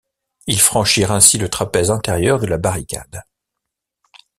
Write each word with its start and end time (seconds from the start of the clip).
Ils 0.47 0.59
franchirent 0.59 1.11
ainsi 1.11 1.37
le 1.37 1.47
trapèze 1.47 1.91
intérieur 1.91 2.39
de 2.39 2.47
la 2.47 2.57
barricade. 2.57 3.21